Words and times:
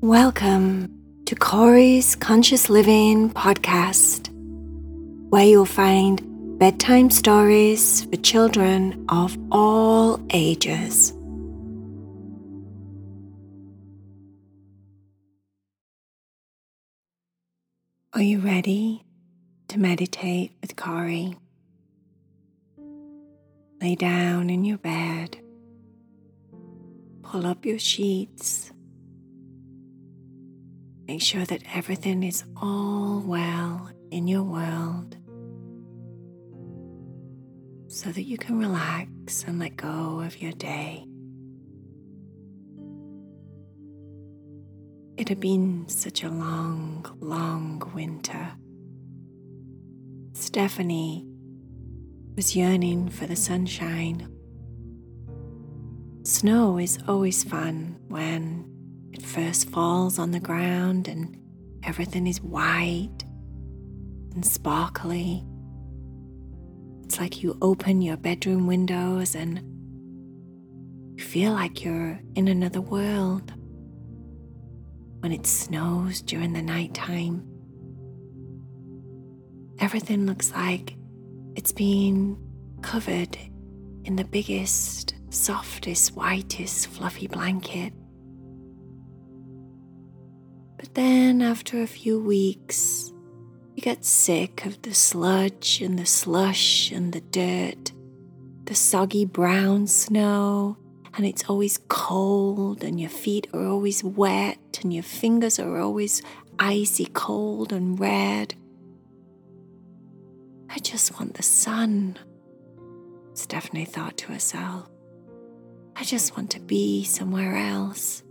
Welcome 0.00 0.96
to 1.26 1.34
Corey's 1.34 2.14
Conscious 2.14 2.70
Living 2.70 3.30
podcast, 3.30 4.28
where 5.28 5.44
you'll 5.44 5.64
find 5.64 6.22
bedtime 6.56 7.10
stories 7.10 8.04
for 8.04 8.14
children 8.18 9.04
of 9.08 9.36
all 9.50 10.24
ages. 10.30 11.12
Are 18.12 18.22
you 18.22 18.38
ready 18.38 19.04
to 19.66 19.80
meditate 19.80 20.52
with 20.60 20.76
Corey? 20.76 21.36
Lay 23.82 23.96
down 23.96 24.48
in 24.48 24.64
your 24.64 24.78
bed, 24.78 25.38
pull 27.24 27.44
up 27.44 27.66
your 27.66 27.80
sheets 27.80 28.70
Make 31.08 31.22
sure 31.22 31.46
that 31.46 31.62
everything 31.74 32.22
is 32.22 32.44
all 32.60 33.22
well 33.24 33.90
in 34.10 34.28
your 34.28 34.42
world 34.42 35.16
so 37.86 38.10
that 38.10 38.24
you 38.24 38.36
can 38.36 38.58
relax 38.58 39.42
and 39.44 39.58
let 39.58 39.76
go 39.76 40.20
of 40.20 40.42
your 40.42 40.52
day. 40.52 41.06
It 45.16 45.30
had 45.30 45.40
been 45.40 45.88
such 45.88 46.24
a 46.24 46.28
long, 46.28 47.06
long 47.20 47.90
winter. 47.94 48.52
Stephany 50.32 51.26
was 52.36 52.54
yearning 52.54 53.08
for 53.08 53.24
the 53.26 53.34
sunshine. 53.34 54.30
Snow 56.22 56.78
is 56.78 56.98
always 57.08 57.42
fun 57.44 57.96
when 58.08 58.77
it 59.12 59.22
first 59.22 59.70
falls 59.70 60.18
on 60.18 60.30
the 60.30 60.40
ground 60.40 61.08
and 61.08 61.36
everything 61.82 62.26
is 62.26 62.40
white 62.40 63.24
and 64.34 64.44
sparkly. 64.44 65.44
It's 67.04 67.18
like 67.18 67.42
you 67.42 67.56
open 67.62 68.02
your 68.02 68.16
bedroom 68.16 68.66
windows 68.66 69.34
and 69.34 69.60
you 71.18 71.24
feel 71.24 71.52
like 71.52 71.84
you're 71.84 72.20
in 72.34 72.48
another 72.48 72.80
world. 72.80 73.52
When 75.20 75.32
it 75.32 75.46
snows 75.46 76.22
during 76.22 76.52
the 76.52 76.62
nighttime, 76.62 77.44
everything 79.80 80.26
looks 80.26 80.52
like 80.52 80.94
it's 81.56 81.72
being 81.72 82.36
covered 82.82 83.36
in 84.04 84.16
the 84.16 84.24
biggest, 84.24 85.14
softest, 85.30 86.14
whitest, 86.14 86.86
fluffy 86.86 87.26
blanket. 87.26 87.92
But 90.78 90.94
then, 90.94 91.42
after 91.42 91.82
a 91.82 91.88
few 91.88 92.20
weeks, 92.20 93.12
you 93.74 93.82
get 93.82 94.04
sick 94.04 94.64
of 94.64 94.80
the 94.82 94.94
sludge 94.94 95.82
and 95.82 95.98
the 95.98 96.06
slush 96.06 96.92
and 96.92 97.12
the 97.12 97.20
dirt, 97.20 97.92
the 98.64 98.76
soggy 98.76 99.24
brown 99.24 99.88
snow, 99.88 100.76
and 101.14 101.26
it's 101.26 101.44
always 101.50 101.80
cold, 101.88 102.84
and 102.84 103.00
your 103.00 103.10
feet 103.10 103.48
are 103.52 103.66
always 103.66 104.04
wet, 104.04 104.78
and 104.82 104.94
your 104.94 105.02
fingers 105.02 105.58
are 105.58 105.78
always 105.78 106.22
icy 106.60 107.06
cold 107.06 107.72
and 107.72 107.98
red. 107.98 108.54
I 110.70 110.78
just 110.78 111.18
want 111.18 111.34
the 111.34 111.42
sun, 111.42 112.18
Stephany 113.32 113.86
thought 113.86 114.16
to 114.18 114.32
herself. 114.32 114.88
I 115.96 116.04
just 116.04 116.36
want 116.36 116.50
to 116.52 116.60
be 116.60 117.02
somewhere 117.02 117.56
else. 117.56 118.22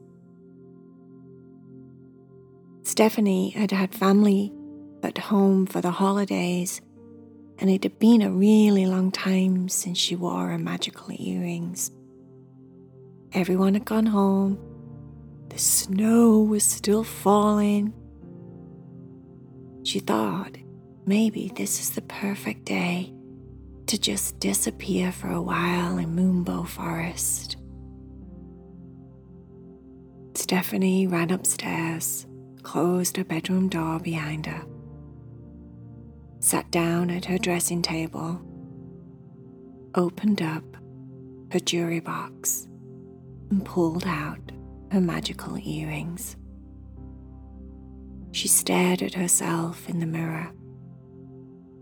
Stephany 2.87 3.53
had 3.53 3.71
had 3.71 3.93
family 3.93 4.53
at 5.03 5.17
home 5.17 5.65
for 5.65 5.81
the 5.81 5.91
holidays, 5.91 6.79
and 7.59 7.69
it 7.69 7.83
had 7.83 7.99
been 7.99 8.21
a 8.21 8.31
really 8.31 8.85
long 8.85 9.11
time 9.11 9.67
since 9.67 9.97
she 9.97 10.15
wore 10.15 10.47
her 10.47 10.57
magical 10.57 11.11
earrings. 11.19 11.91
Everyone 13.33 13.73
had 13.73 13.83
gone 13.83 14.05
home, 14.05 14.57
the 15.49 15.57
snow 15.57 16.39
was 16.39 16.63
still 16.63 17.03
falling. 17.03 17.93
She 19.83 19.99
thought 19.99 20.57
maybe 21.05 21.51
this 21.53 21.81
is 21.81 21.89
the 21.89 22.03
perfect 22.03 22.63
day 22.63 23.13
to 23.87 23.97
just 23.97 24.39
disappear 24.39 25.11
for 25.11 25.29
a 25.29 25.41
while 25.41 25.97
in 25.97 26.15
Moonbow 26.15 26.65
Forest. 26.65 27.57
Stephany 30.35 31.11
ran 31.11 31.31
upstairs 31.31 32.25
closed 32.67 33.15
her 33.15 33.23
bedroom 33.23 33.69
door 33.69 33.97
behind 33.97 34.45
her, 34.45 34.61
sat 36.41 36.69
down 36.69 37.09
at 37.09 37.23
her 37.23 37.37
dressing 37.37 37.81
table, 37.81 38.41
opened 39.95 40.41
up 40.41 40.65
her 41.53 41.61
jewelry 41.61 42.01
box, 42.01 42.67
and 43.51 43.63
pulled 43.63 44.05
out 44.05 44.51
her 44.91 44.99
magical 44.99 45.57
earrings. 45.57 46.35
She 48.33 48.49
stared 48.49 49.01
at 49.01 49.13
herself 49.13 49.87
in 49.87 49.99
the 49.99 50.05
mirror. 50.05 50.51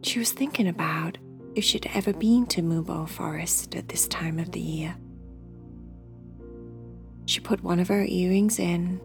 She 0.03 0.19
was 0.19 0.33
thinking 0.33 0.67
about 0.67 1.17
if 1.55 1.63
she'd 1.63 1.89
ever 1.95 2.13
been 2.13 2.45
to 2.45 2.61
Moonbow 2.61 3.09
Forest 3.09 3.75
at 3.75 3.89
this 3.89 4.07
time 4.07 4.37
of 4.37 4.51
the 4.51 4.59
year. 4.59 4.95
She 7.25 7.39
put 7.39 7.63
one 7.63 7.79
of 7.79 7.87
her 7.87 8.05
earrings 8.05 8.59
in 8.59 9.01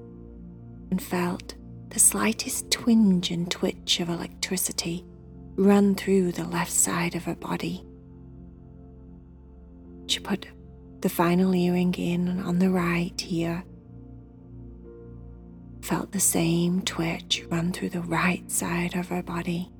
and 0.90 1.00
felt 1.00 1.54
the 1.90 1.98
slightest 1.98 2.70
twinge 2.70 3.30
and 3.30 3.50
twitch 3.50 4.00
of 4.00 4.08
electricity 4.08 5.04
ran 5.56 5.94
through 5.94 6.32
the 6.32 6.46
left 6.46 6.72
side 6.72 7.14
of 7.14 7.24
her 7.24 7.34
body. 7.34 7.84
She 10.06 10.20
put 10.20 10.46
the 11.00 11.08
final 11.08 11.54
earring 11.54 11.94
in 11.94 12.40
on 12.40 12.58
the 12.58 12.70
right 12.70 13.14
ear, 13.28 13.64
Felt 15.82 16.12
the 16.12 16.20
same 16.20 16.82
twitch 16.82 17.44
run 17.50 17.72
through 17.72 17.88
the 17.88 18.02
right 18.02 18.48
side 18.50 18.94
of 18.94 19.08
her 19.08 19.22
body. 19.22 19.70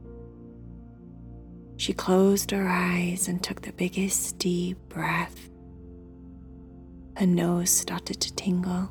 She 1.77 1.93
closed 1.93 2.51
her 2.51 2.67
eyes 2.69 3.29
and 3.29 3.43
took 3.43 3.63
the 3.63 3.73
biggest 3.73 4.39
deep 4.39 4.77
breath. 4.89 5.49
Her 7.17 7.27
nose 7.27 7.71
started 7.71 8.21
to 8.21 8.35
tingle. 8.35 8.91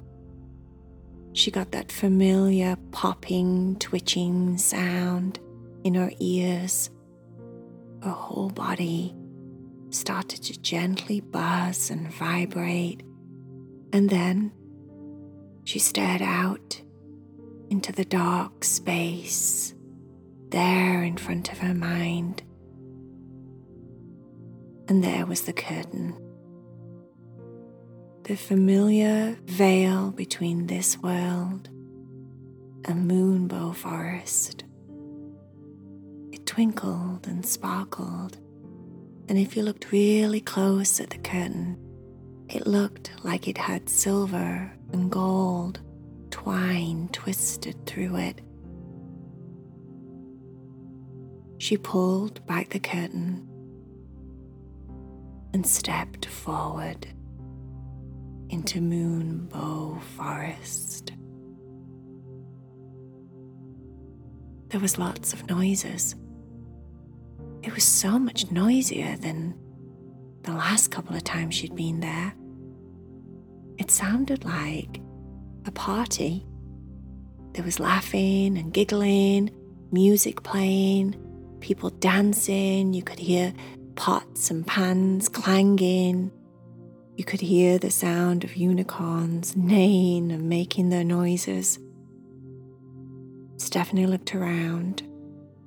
She 1.34 1.52
got 1.52 1.72
that 1.72 1.92
familiar 1.92 2.76
popping, 2.92 3.78
twitching 3.80 4.58
sound 4.58 5.40
in 5.84 5.94
her 5.94 6.12
ears. 6.20 6.90
Her 8.02 8.12
whole 8.12 8.50
body 8.50 9.16
started 9.90 10.44
to 10.44 10.60
gently 10.62 11.22
buzz 11.22 11.90
and 11.90 12.12
vibrate. 12.14 13.04
And 13.94 14.10
then 14.10 14.52
she 15.64 15.80
stared 15.80 16.22
out 16.22 16.82
into 17.70 17.92
the 17.92 18.06
dark 18.06 18.64
space 18.64 19.74
there 20.50 21.04
in 21.04 21.18
front 21.18 21.52
of 21.52 21.60
her 21.60 21.74
mind. 21.74 22.42
And 24.88 25.04
there 25.04 25.28
was 25.28 25.42
the 25.42 25.54
curtain 25.54 26.16
the 28.30 28.38
familiar 28.38 29.36
veil 29.46 30.12
between 30.12 30.68
this 30.68 31.00
world 31.00 31.68
and 32.86 33.10
Moonbow 33.10 33.74
Forest. 33.74 34.66
It 36.32 36.46
twinkled 36.46 37.26
and 37.26 37.44
sparkled, 37.44 38.38
and 39.28 39.40
if 39.40 39.58
you 39.58 39.64
looked 39.64 39.92
really 39.92 40.42
close 40.42 41.00
at 41.00 41.10
the 41.10 41.18
curtain, 41.18 41.76
it 42.48 42.68
looked 42.68 43.10
like 43.24 43.48
it 43.48 43.58
had 43.58 43.90
silver 43.90 44.72
and 44.94 45.12
gold 45.12 45.80
twine 46.30 47.10
twisted 47.12 47.84
through 47.88 48.16
it. 48.16 48.42
She 51.58 51.78
pulled 51.78 52.46
back 52.46 52.70
the 52.70 52.80
curtain 52.80 53.48
and 55.52 55.66
stepped 55.66 56.28
forward 56.28 57.08
into 58.50 58.80
Moonbow 58.80 60.02
Forest. 60.02 61.14
There 64.70 64.80
was 64.80 64.98
lots 64.98 65.34
of 65.34 65.48
noises. 65.48 66.16
It 67.64 67.74
was 67.74 67.84
so 67.84 68.20
much 68.20 68.52
noisier 68.52 69.18
than 69.18 69.56
the 70.44 70.52
last 70.52 70.90
couple 70.92 71.16
of 71.16 71.24
times 71.24 71.56
she'd 71.56 71.76
been 71.76 72.00
there. 72.00 72.34
It 73.78 73.92
sounded 73.92 74.46
like 74.46 75.02
a 75.66 75.72
party. 75.72 76.46
There 77.54 77.64
was 77.64 77.80
laughing 77.80 78.58
and 78.58 78.74
giggling, 78.74 79.50
music 79.92 80.44
playing, 80.44 81.16
people 81.60 81.90
dancing. 81.90 82.94
You 82.94 83.04
could 83.04 83.20
hear 83.20 83.54
pots 83.96 84.52
and 84.52 84.66
pans 84.66 85.30
clanging. 85.30 86.32
You 87.20 87.26
could 87.26 87.42
hear 87.42 87.78
the 87.78 87.92
sound 87.92 88.46
of 88.46 88.56
unicorns 88.56 89.54
neighing 89.54 90.32
and 90.32 90.48
making 90.48 90.88
their 90.88 91.04
noises 91.04 91.78
Stephany 93.58 94.08
looked 94.08 94.34
around 94.34 95.02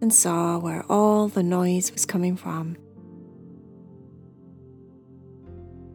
and 0.00 0.14
saw 0.14 0.58
where 0.58 0.82
all 0.88 1.28
the 1.28 1.43
noise 1.43 1.93
was 1.93 2.06
coming 2.06 2.37
from. 2.37 2.78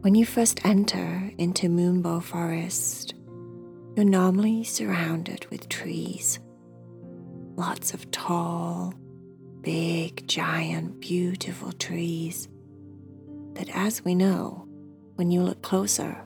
When 0.02 0.14
you 0.14 0.24
first 0.24 0.64
enter 0.64 1.32
into 1.38 1.68
Moonbow 1.68 2.22
Forest, 2.22 3.14
you're 3.96 4.04
normally 4.04 4.62
surrounded 4.62 5.44
with 5.50 5.68
trees. 5.68 6.38
Lots 7.56 7.94
of 7.94 8.08
tall, 8.12 8.94
big, 9.62 10.24
giant, 10.28 11.00
beautiful 11.00 11.72
trees 11.72 12.46
that, 13.54 13.68
as 13.74 14.04
we 14.04 14.14
know, 14.14 14.67
when 15.18 15.32
you 15.32 15.42
look 15.42 15.60
closer, 15.62 16.16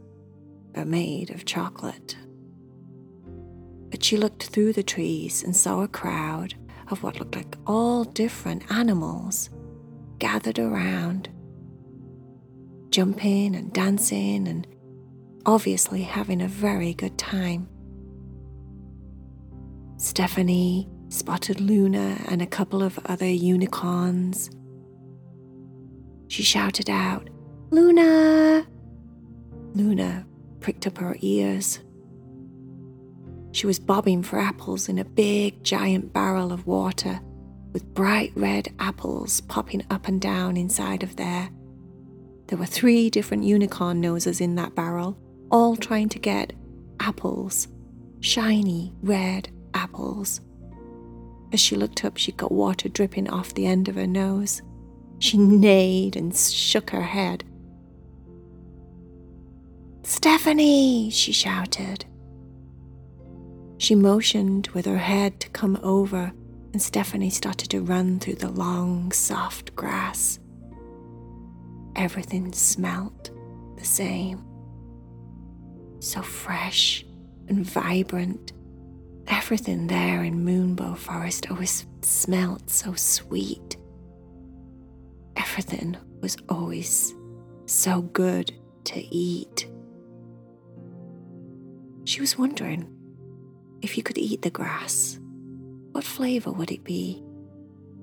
are 0.76 0.84
made 0.84 1.30
of 1.30 1.46
chocolate. 1.46 2.14
But 3.88 4.04
she 4.04 4.18
looked 4.18 4.42
through 4.42 4.74
the 4.74 4.82
trees 4.82 5.42
and 5.42 5.56
saw 5.56 5.80
a 5.80 5.88
crowd 5.88 6.52
of 6.90 7.02
what 7.02 7.18
looked 7.18 7.34
like 7.34 7.56
all 7.66 8.04
different 8.04 8.70
animals 8.70 9.48
gathered 10.18 10.58
around, 10.58 11.30
jumping 12.90 13.56
and 13.56 13.72
dancing 13.72 14.46
and 14.46 14.66
obviously 15.46 16.02
having 16.02 16.42
a 16.42 16.48
very 16.48 16.92
good 16.92 17.16
time. 17.16 17.66
Stephany 19.96 20.86
spotted 21.10 21.62
Luna 21.62 22.18
and 22.28 22.42
a 22.42 22.46
couple 22.46 22.82
of 22.82 22.98
other 23.06 23.24
unicorns. 23.24 24.50
She 26.28 26.42
shouted 26.42 26.90
out, 26.90 27.30
Luna! 27.70 28.66
Luna 29.74 30.26
pricked 30.60 30.86
up 30.86 30.98
her 30.98 31.16
ears. 31.20 31.80
She 33.52 33.66
was 33.66 33.78
bobbing 33.78 34.22
for 34.22 34.38
apples 34.38 34.88
in 34.88 34.98
a 34.98 35.04
big, 35.04 35.62
giant 35.62 36.12
barrel 36.12 36.52
of 36.52 36.66
water 36.66 37.20
with 37.72 37.94
bright 37.94 38.32
red 38.34 38.72
apples 38.78 39.40
popping 39.42 39.84
up 39.90 40.08
and 40.08 40.20
down 40.20 40.56
inside 40.56 41.02
of 41.02 41.16
there. 41.16 41.50
There 42.46 42.58
were 42.58 42.66
three 42.66 43.08
different 43.10 43.44
unicorn 43.44 44.00
noses 44.00 44.40
in 44.40 44.54
that 44.56 44.74
barrel, 44.74 45.18
all 45.50 45.76
trying 45.76 46.08
to 46.10 46.18
get 46.18 46.52
apples, 47.00 47.68
shiny 48.20 48.92
red 49.02 49.50
apples. 49.74 50.40
As 51.52 51.60
she 51.60 51.76
looked 51.76 52.04
up, 52.04 52.16
she 52.16 52.32
got 52.32 52.52
water 52.52 52.88
dripping 52.88 53.28
off 53.28 53.54
the 53.54 53.66
end 53.66 53.88
of 53.88 53.94
her 53.96 54.06
nose. 54.06 54.62
She 55.18 55.38
neighed 55.38 56.16
and 56.16 56.34
shook 56.34 56.90
her 56.90 57.02
head. 57.02 57.44
Stephany, 60.02 61.12
she 61.12 61.32
shouted. 61.32 62.04
She 63.78 63.94
motioned 63.94 64.68
with 64.68 64.86
her 64.86 64.98
head 64.98 65.40
to 65.40 65.48
come 65.50 65.78
over, 65.82 66.32
and 66.72 66.80
Stephany 66.80 67.30
started 67.30 67.70
to 67.70 67.80
run 67.80 68.18
through 68.18 68.36
the 68.36 68.50
long, 68.50 69.12
soft 69.12 69.74
grass. 69.76 70.38
Everything 71.96 72.52
smelt 72.52 73.30
the 73.76 73.84
same. 73.84 74.44
So 76.00 76.22
fresh 76.22 77.04
and 77.48 77.64
vibrant. 77.64 78.52
Everything 79.28 79.86
there 79.86 80.24
in 80.24 80.44
Moonbow 80.44 80.96
Forest 80.96 81.50
always 81.50 81.86
smelt 82.00 82.70
so 82.70 82.94
sweet. 82.94 83.76
Everything 85.36 85.96
was 86.20 86.36
always 86.48 87.14
so 87.66 88.02
good 88.02 88.52
to 88.84 89.00
eat. 89.14 89.68
She 92.12 92.20
was 92.20 92.36
wondering 92.36 92.86
if 93.80 93.96
you 93.96 94.02
could 94.02 94.18
eat 94.18 94.42
the 94.42 94.50
grass, 94.50 95.18
what 95.92 96.04
flavour 96.04 96.52
would 96.52 96.70
it 96.70 96.84
be? 96.84 97.24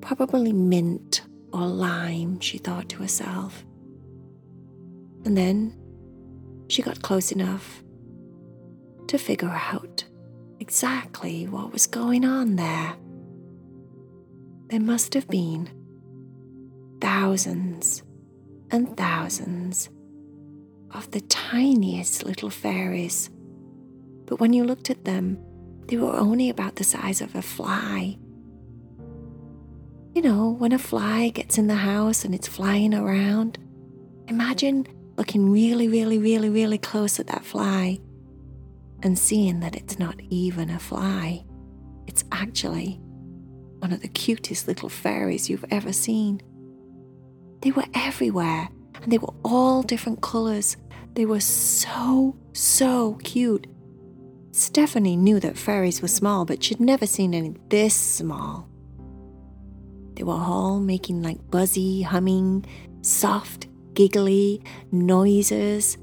Probably 0.01 0.51
mint 0.51 1.21
or 1.53 1.67
lime, 1.67 2.39
she 2.39 2.57
thought 2.57 2.89
to 2.89 3.03
herself. 3.03 3.63
And 5.25 5.37
then 5.37 5.77
she 6.69 6.81
got 6.81 7.03
close 7.03 7.31
enough 7.31 7.83
to 9.09 9.19
figure 9.19 9.55
out 9.71 10.03
exactly 10.59 11.47
what 11.47 11.71
was 11.71 11.85
going 11.85 12.25
on 12.25 12.55
there. 12.55 12.95
There 14.69 14.79
must 14.79 15.13
have 15.13 15.27
been 15.27 15.69
thousands 16.99 18.01
and 18.71 18.97
thousands 18.97 19.87
of 20.95 21.11
the 21.11 21.21
tiniest 21.21 22.23
little 22.25 22.49
fairies. 22.49 23.29
But 24.29 24.39
when 24.39 24.53
you 24.53 24.63
looked 24.63 24.91
at 24.91 25.05
them, 25.05 25.39
they 25.87 25.97
were 25.97 26.15
only 26.15 26.51
about 26.51 26.75
the 26.75 26.83
size 26.83 27.19
of 27.19 27.33
a 27.33 27.41
fly. 27.41 28.15
You 30.13 30.21
know, 30.21 30.51
when 30.51 30.71
a 30.71 30.77
fly 30.77 31.29
gets 31.29 31.57
in 31.57 31.65
the 31.65 31.73
house 31.73 32.23
and 32.23 32.35
it's 32.35 32.47
flying 32.47 32.93
around, 32.93 33.57
imagine 34.27 34.85
looking 35.17 35.51
really, 35.51 35.87
really, 35.87 36.19
really, 36.19 36.49
really 36.49 36.77
close 36.77 37.19
at 37.19 37.25
that 37.27 37.43
fly 37.43 37.99
and 39.01 39.17
seeing 39.17 39.61
that 39.61 39.75
it's 39.75 39.97
not 39.97 40.19
even 40.29 40.69
a 40.69 40.77
fly. 40.77 41.43
It's 42.05 42.23
actually 42.31 42.99
one 43.79 43.91
of 43.91 44.01
the 44.01 44.09
cutest 44.09 44.67
little 44.67 44.89
fairies 44.89 45.49
you've 45.49 45.65
ever 45.71 45.91
seen. 45.91 46.39
They 47.61 47.71
were 47.71 47.85
everywhere 47.95 48.69
and 49.01 49.11
they 49.11 49.17
were 49.17 49.33
all 49.43 49.81
different 49.81 50.21
colours. 50.21 50.77
They 51.15 51.25
were 51.25 51.39
so, 51.39 52.37
so 52.53 53.15
cute. 53.23 53.65
Stephany 54.59 55.17
knew 55.17 55.39
that 55.39 55.57
fairies 55.57 56.01
were 56.01 56.09
small, 56.09 56.43
but 56.43 56.61
she'd 56.61 56.81
never 56.81 57.07
seen 57.07 57.33
any 57.33 57.55
this 57.69 57.95
small. 57.95 58.67
They 60.15 60.23
were 60.23 60.33
all 60.33 60.81
making 60.81 61.21
like 61.21 61.49
buzzy, 61.49 62.01
humming, 62.01 62.65
soft, 63.01 63.67
giggly 63.93 64.61
noises. 64.91 65.97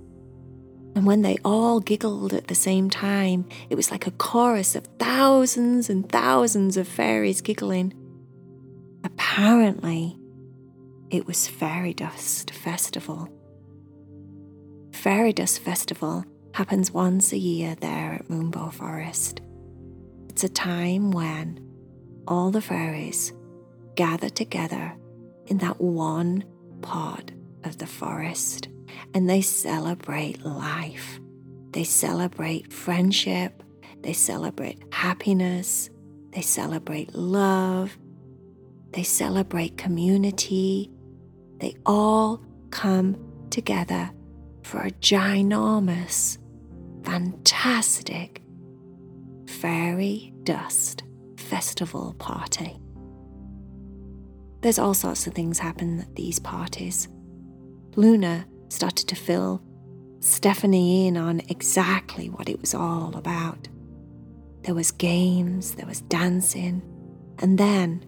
And 0.94 1.04
when 1.04 1.20
they 1.20 1.36
all 1.44 1.80
giggled 1.80 2.32
at 2.32 2.46
the 2.46 2.54
same 2.54 2.88
time, 2.88 3.46
it 3.68 3.74
was 3.74 3.90
like 3.90 4.06
a 4.06 4.12
chorus 4.12 4.74
of 4.74 4.86
thousands 4.98 5.90
and 5.90 6.10
thousands 6.10 6.78
of 6.78 6.88
fairies 6.88 7.42
giggling. 7.42 7.92
Apparently, 9.04 10.18
it 11.10 11.26
was 11.26 11.46
Fairy 11.46 11.92
Dust 11.92 12.52
Festival. 12.52 13.28
Fairy 14.92 15.34
Dust 15.34 15.60
Festival 15.60 16.24
happens 16.56 16.90
once 16.90 17.34
a 17.34 17.36
year 17.36 17.74
there 17.82 18.14
at 18.14 18.28
Moonbow 18.28 18.72
Forest. 18.72 19.42
It's 20.30 20.42
a 20.42 20.48
time 20.48 21.10
when 21.10 21.60
all 22.26 22.50
the 22.50 22.62
fairies 22.62 23.34
gather 23.94 24.30
together 24.30 24.96
in 25.48 25.58
that 25.58 25.78
one 25.82 26.46
part 26.80 27.30
of 27.64 27.76
the 27.76 27.86
forest 27.86 28.68
and 29.12 29.28
they 29.28 29.42
celebrate 29.42 30.46
life. 30.46 31.20
They 31.72 31.84
celebrate 31.84 32.72
friendship, 32.72 33.62
they 34.00 34.14
celebrate 34.14 34.82
happiness, 34.94 35.90
they 36.30 36.40
celebrate 36.40 37.14
love, 37.14 37.98
they 38.92 39.02
celebrate 39.02 39.76
community. 39.76 40.90
They 41.58 41.76
all 41.84 42.40
come 42.70 43.18
together 43.50 44.10
for 44.62 44.80
a 44.80 44.90
ginormous 44.92 46.38
fantastic 47.06 48.42
fairy 49.46 50.34
dust 50.42 51.04
festival 51.36 52.14
party. 52.18 52.76
There's 54.60 54.80
all 54.80 54.92
sorts 54.92 55.28
of 55.28 55.32
things 55.32 55.60
happen 55.60 56.00
at 56.00 56.16
these 56.16 56.40
parties. 56.40 57.08
Luna 57.94 58.44
started 58.68 59.06
to 59.06 59.14
fill 59.14 59.62
Stephany 60.18 61.06
in 61.06 61.16
on 61.16 61.40
exactly 61.48 62.28
what 62.28 62.48
it 62.48 62.60
was 62.60 62.74
all 62.74 63.16
about. 63.16 63.68
There 64.62 64.74
was 64.74 64.90
games, 64.90 65.76
there 65.76 65.86
was 65.86 66.00
dancing, 66.00 66.82
and 67.38 67.56
then 67.56 68.04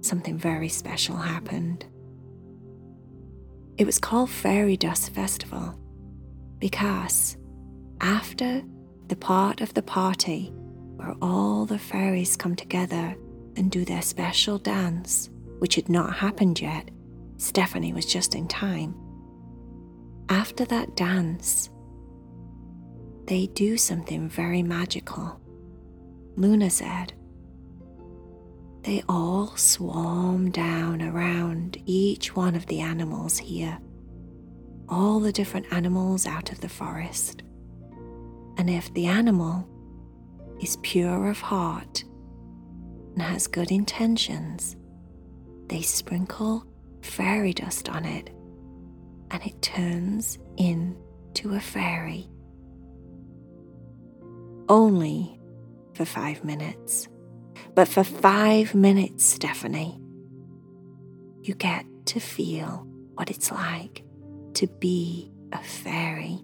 something 0.00 0.38
very 0.38 0.70
special 0.70 1.16
happened. 1.16 1.84
It 3.76 3.84
was 3.84 3.98
called 3.98 4.30
Fairy 4.30 4.78
Dust 4.78 5.10
Festival 5.10 5.78
because 6.58 7.36
after 8.02 8.62
the 9.06 9.16
part 9.16 9.60
of 9.60 9.72
the 9.74 9.82
party 9.82 10.52
where 10.96 11.14
all 11.22 11.64
the 11.64 11.78
fairies 11.78 12.36
come 12.36 12.56
together 12.56 13.16
and 13.56 13.70
do 13.70 13.84
their 13.84 14.02
special 14.02 14.58
dance, 14.58 15.30
which 15.58 15.76
had 15.76 15.88
not 15.88 16.14
happened 16.14 16.60
yet, 16.60 16.90
Stephany 17.36 17.94
was 17.94 18.04
just 18.06 18.34
in 18.34 18.48
time. 18.48 18.94
After 20.28 20.64
that 20.66 20.96
dance, 20.96 21.70
they 23.26 23.46
do 23.46 23.76
something 23.76 24.28
very 24.28 24.62
magical. 24.62 25.40
Luna 26.36 26.70
said, 26.70 27.12
they 28.82 29.02
all 29.08 29.56
swarm 29.56 30.50
down 30.50 31.02
around 31.02 31.80
each 31.86 32.34
one 32.34 32.56
of 32.56 32.66
the 32.66 32.80
animals 32.80 33.38
here, 33.38 33.78
all 34.88 35.20
the 35.20 35.30
different 35.30 35.72
animals 35.72 36.26
out 36.26 36.50
of 36.50 36.60
the 36.60 36.68
forest. 36.68 37.42
And 38.56 38.68
if 38.68 38.92
the 38.94 39.06
animal 39.06 39.68
is 40.60 40.76
pure 40.82 41.30
of 41.30 41.40
heart, 41.40 42.04
and 43.14 43.22
has 43.22 43.46
good 43.46 43.70
intentions, 43.70 44.76
they 45.68 45.82
sprinkle 45.82 46.64
fairy 47.02 47.52
dust 47.52 47.88
on 47.88 48.04
it 48.04 48.30
and 49.30 49.42
it 49.44 49.60
turns 49.62 50.38
into 50.56 51.54
a 51.54 51.60
fairy. 51.60 52.28
Only 54.68 55.40
for 55.94 56.04
five 56.04 56.44
minutes. 56.44 57.08
But 57.74 57.88
for 57.88 58.04
five 58.04 58.74
minutes, 58.74 59.38
Stephany, 59.38 59.98
you 61.42 61.54
get 61.54 61.86
to 62.06 62.20
feel 62.20 62.86
what 63.14 63.30
it's 63.30 63.50
like 63.50 64.04
to 64.54 64.66
be 64.66 65.32
a 65.52 65.58
fairy. 65.58 66.40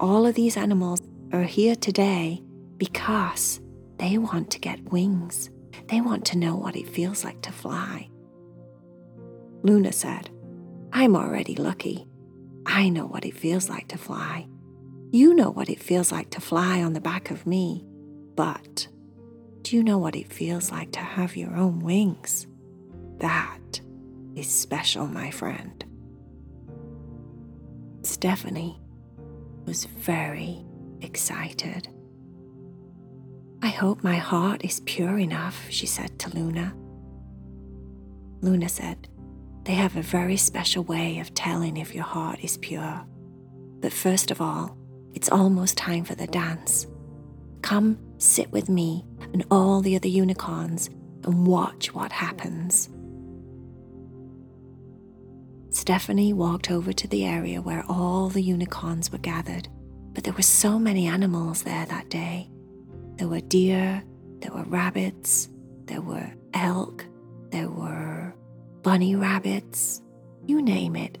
All 0.00 0.26
of 0.26 0.36
these 0.36 0.56
animals 0.56 1.02
are 1.32 1.42
here 1.42 1.74
today 1.74 2.40
because 2.76 3.60
they 3.98 4.16
want 4.16 4.48
to 4.52 4.60
get 4.60 4.92
wings. 4.92 5.50
They 5.88 6.00
want 6.00 6.24
to 6.26 6.38
know 6.38 6.54
what 6.54 6.76
it 6.76 6.88
feels 6.88 7.24
like 7.24 7.42
to 7.42 7.52
fly. 7.52 8.08
Luna 9.64 9.92
said, 9.92 10.30
I'm 10.92 11.16
already 11.16 11.56
lucky. 11.56 12.06
I 12.64 12.90
know 12.90 13.06
what 13.06 13.24
it 13.24 13.36
feels 13.36 13.68
like 13.68 13.88
to 13.88 13.98
fly. 13.98 14.46
You 15.10 15.34
know 15.34 15.50
what 15.50 15.68
it 15.68 15.82
feels 15.82 16.12
like 16.12 16.30
to 16.30 16.40
fly 16.40 16.80
on 16.80 16.92
the 16.92 17.00
back 17.00 17.32
of 17.32 17.44
me. 17.44 17.84
But 18.36 18.86
do 19.62 19.74
you 19.74 19.82
know 19.82 19.98
what 19.98 20.14
it 20.14 20.32
feels 20.32 20.70
like 20.70 20.92
to 20.92 21.00
have 21.00 21.36
your 21.36 21.56
own 21.56 21.80
wings? 21.80 22.46
That 23.18 23.80
is 24.36 24.48
special, 24.48 25.08
my 25.08 25.32
friend. 25.32 25.84
Stephany 28.02 28.78
was 29.68 29.84
very 29.84 30.64
excited. 31.02 31.88
I 33.60 33.68
hope 33.68 34.02
my 34.02 34.16
heart 34.16 34.64
is 34.64 34.80
pure 34.86 35.18
enough, 35.18 35.66
she 35.68 35.84
said 35.84 36.18
to 36.20 36.34
Luna. 36.34 36.74
Luna 38.40 38.66
said, 38.70 39.08
They 39.64 39.74
have 39.74 39.94
a 39.94 40.02
very 40.02 40.38
special 40.38 40.84
way 40.84 41.18
of 41.18 41.34
telling 41.34 41.76
if 41.76 41.94
your 41.94 42.04
heart 42.04 42.38
is 42.42 42.56
pure. 42.56 43.04
But 43.80 43.92
first 43.92 44.30
of 44.30 44.40
all, 44.40 44.74
it's 45.12 45.28
almost 45.28 45.76
time 45.76 46.04
for 46.04 46.14
the 46.14 46.26
dance. 46.26 46.86
Come 47.60 47.98
sit 48.16 48.50
with 48.50 48.70
me 48.70 49.04
and 49.34 49.44
all 49.50 49.82
the 49.82 49.96
other 49.96 50.08
unicorns 50.08 50.88
and 51.24 51.46
watch 51.46 51.92
what 51.92 52.10
happens. 52.10 52.88
Stephany 55.78 56.34
walked 56.34 56.72
over 56.72 56.92
to 56.92 57.06
the 57.06 57.24
area 57.24 57.62
where 57.62 57.84
all 57.88 58.28
the 58.28 58.42
unicorns 58.42 59.12
were 59.12 59.18
gathered, 59.18 59.68
but 60.12 60.24
there 60.24 60.32
were 60.32 60.42
so 60.42 60.76
many 60.76 61.06
animals 61.06 61.62
there 61.62 61.86
that 61.86 62.10
day. 62.10 62.50
There 63.14 63.28
were 63.28 63.40
deer, 63.40 64.02
there 64.40 64.52
were 64.52 64.64
rabbits, 64.64 65.48
there 65.84 66.00
were 66.00 66.32
elk, 66.52 67.06
there 67.50 67.70
were 67.70 68.34
bunny 68.82 69.14
rabbits, 69.14 70.02
you 70.46 70.60
name 70.60 70.96
it. 70.96 71.16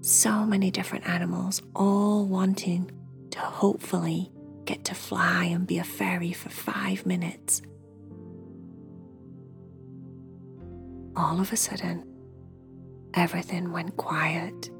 So 0.00 0.44
many 0.44 0.72
different 0.72 1.08
animals, 1.08 1.62
all 1.76 2.26
wanting 2.26 2.90
to 3.30 3.38
hopefully 3.38 4.32
get 4.64 4.84
to 4.86 4.94
fly 4.96 5.44
and 5.44 5.68
be 5.68 5.78
a 5.78 5.84
fairy 5.84 6.32
for 6.32 6.48
five 6.48 7.06
minutes. 7.06 7.62
All 11.14 11.40
of 11.40 11.52
a 11.52 11.56
sudden, 11.56 12.15
everything 13.16 13.72
went 13.72 13.96
quiet. 13.96 14.70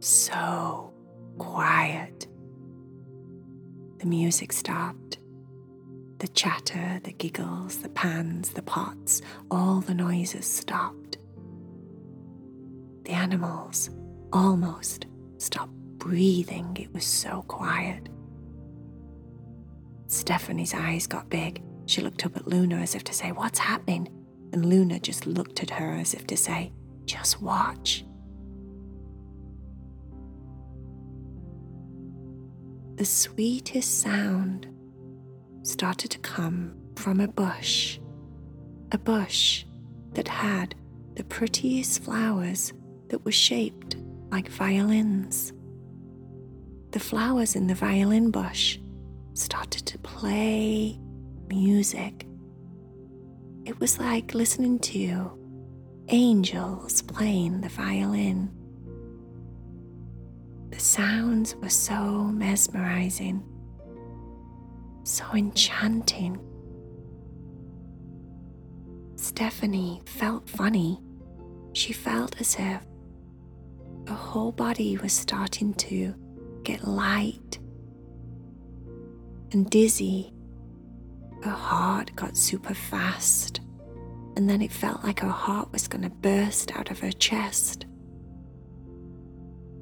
So 0.00 0.92
quiet. 1.38 2.26
The 3.98 4.06
music 4.06 4.52
stopped. 4.52 5.18
The 6.18 6.28
chatter, 6.28 7.00
the 7.02 7.12
giggles, 7.12 7.78
the 7.78 7.88
pans, 7.88 8.50
the 8.50 8.62
pots, 8.62 9.22
all 9.50 9.80
the 9.80 9.94
noises 9.94 10.46
stopped. 10.46 11.18
The 13.04 13.12
animals 13.12 13.90
almost 14.32 15.06
stopped 15.38 15.72
breathing, 15.98 16.76
it 16.80 16.92
was 16.92 17.04
so 17.04 17.42
quiet. 17.48 18.08
Stephany's 20.06 20.74
eyes 20.74 21.06
got 21.06 21.28
big. 21.28 21.62
She 21.86 22.02
looked 22.02 22.24
up 22.26 22.36
at 22.36 22.46
Luna 22.46 22.76
as 22.76 22.94
if 22.94 23.02
to 23.04 23.12
say, 23.14 23.32
What's 23.32 23.58
happening? 23.58 24.08
And 24.52 24.66
Luna 24.66 25.00
just 25.00 25.26
looked 25.26 25.62
at 25.62 25.70
her 25.70 25.94
as 25.94 26.14
if 26.14 26.26
to 26.28 26.36
say, 26.36 26.72
Just 27.04 27.40
watch. 27.40 28.04
The 32.96 33.04
sweetest 33.04 34.00
sound 34.00 34.68
started 35.62 36.10
to 36.10 36.18
come 36.18 36.76
from 36.96 37.20
a 37.20 37.28
bush, 37.28 37.98
a 38.92 38.98
bush 38.98 39.64
that 40.12 40.28
had 40.28 40.74
the 41.14 41.24
prettiest 41.24 42.02
flowers 42.02 42.72
that 43.08 43.24
were 43.24 43.32
shaped 43.32 43.96
like 44.30 44.48
violins 44.48 45.52
the 46.92 47.00
flowers 47.00 47.56
in 47.56 47.66
the 47.66 47.74
violin 47.74 48.30
bush 48.30 48.78
started 49.32 49.86
to 49.86 49.98
play 49.98 50.98
music. 51.48 52.26
It 53.64 53.78
was 53.78 53.98
like 53.98 54.34
listening 54.34 54.78
to 54.80 55.38
angels 56.08 57.02
playing 57.02 57.60
the 57.60 57.68
violin. 57.68 58.50
The 60.70 60.80
sounds 60.80 61.54
were 61.56 61.68
so 61.68 62.24
mesmerizing, 62.24 63.42
so 65.04 65.24
enchanting. 65.34 66.40
Stephany 69.16 70.06
felt 70.08 70.48
funny. 70.48 70.98
She 71.72 71.92
felt 71.92 72.40
as 72.40 72.56
if 72.58 72.80
her 74.08 74.14
whole 74.14 74.50
body 74.52 74.96
was 74.96 75.12
starting 75.12 75.74
to 75.74 76.14
get 76.64 76.84
light 76.86 77.58
and 79.52 79.70
dizzy. 79.70 80.31
Her 81.42 81.50
heart 81.50 82.14
got 82.14 82.36
super 82.36 82.74
fast, 82.74 83.60
and 84.36 84.48
then 84.48 84.62
it 84.62 84.72
felt 84.72 85.02
like 85.02 85.20
her 85.20 85.28
heart 85.28 85.72
was 85.72 85.88
going 85.88 86.02
to 86.02 86.10
burst 86.10 86.74
out 86.76 86.90
of 86.90 87.00
her 87.00 87.12
chest. 87.12 87.86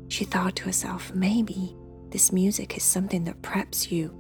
She 0.09 0.25
thought 0.25 0.57
to 0.57 0.65
herself, 0.65 1.15
maybe 1.15 1.77
this 2.11 2.33
music 2.33 2.77
is 2.77 2.83
something 2.83 3.25
that 3.25 3.43
preps 3.43 3.91
you 3.91 4.17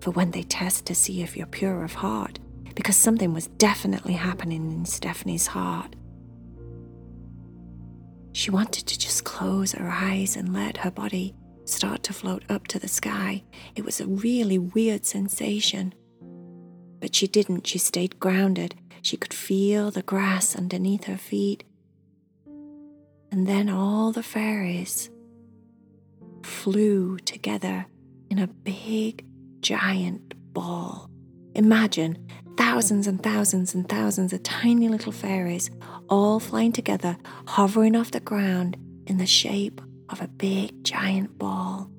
for 0.00 0.10
when 0.12 0.30
they 0.30 0.42
test 0.42 0.86
to 0.86 0.94
see 0.94 1.22
if 1.22 1.36
you're 1.36 1.46
pure 1.46 1.84
of 1.84 1.94
heart, 1.94 2.38
because 2.74 2.96
something 2.96 3.34
was 3.34 3.48
definitely 3.48 4.14
happening 4.14 4.72
in 4.72 4.84
Stephany's 4.84 5.48
heart. 5.48 5.94
She 8.32 8.50
wanted 8.50 8.86
to 8.86 8.98
just 8.98 9.24
close 9.24 9.72
her 9.72 9.88
eyes 9.90 10.36
and 10.36 10.54
let 10.54 10.78
her 10.78 10.90
body 10.90 11.34
start 11.64 12.02
to 12.04 12.12
float 12.12 12.44
up 12.48 12.66
to 12.68 12.78
the 12.78 12.88
sky. 12.88 13.42
It 13.76 13.84
was 13.84 14.00
a 14.00 14.06
really 14.06 14.58
weird 14.58 15.04
sensation. 15.04 15.92
But 17.02 17.16
she 17.16 17.26
didn't, 17.26 17.66
she 17.66 17.78
stayed 17.78 18.20
grounded. 18.20 18.76
She 19.02 19.16
could 19.16 19.34
feel 19.34 19.90
the 19.90 20.02
grass 20.02 20.54
underneath 20.54 21.04
her 21.04 21.16
feet. 21.16 21.64
And 23.32 23.48
then 23.48 23.68
all 23.68 24.12
the 24.12 24.22
fairies 24.22 25.10
flew 26.44 27.18
together 27.18 27.86
in 28.30 28.38
a 28.38 28.46
big, 28.46 29.26
giant 29.60 30.34
ball. 30.54 31.10
Imagine 31.56 32.24
thousands 32.56 33.08
and 33.08 33.20
thousands 33.20 33.74
and 33.74 33.88
thousands 33.88 34.32
of 34.32 34.44
tiny 34.44 34.88
little 34.88 35.10
fairies 35.10 35.72
all 36.08 36.38
flying 36.38 36.70
together, 36.70 37.16
hovering 37.48 37.96
off 37.96 38.12
the 38.12 38.20
ground 38.20 38.76
in 39.08 39.18
the 39.18 39.26
shape 39.26 39.80
of 40.08 40.20
a 40.20 40.28
big 40.28 40.84
giant 40.84 41.36
ball. 41.36 41.91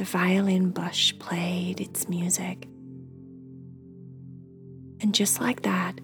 The 0.00 0.06
violin 0.06 0.70
bush 0.70 1.12
played 1.18 1.78
its 1.78 2.08
music. 2.08 2.66
And 5.02 5.14
just 5.14 5.42
like 5.42 5.60
that, 5.60 6.00